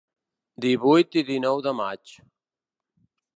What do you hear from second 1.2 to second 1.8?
i dinou de